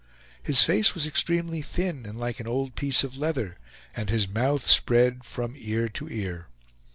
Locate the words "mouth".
4.27-4.65